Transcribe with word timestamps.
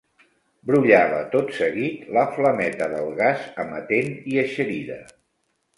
Brollava 0.69 1.19
tot 1.35 1.51
seguit 1.59 2.09
la 2.17 2.25
flameta 2.39 2.89
del 2.97 3.15
gas 3.23 3.45
amatent 3.67 4.13
i 4.35 4.45
eixerida. 4.47 5.01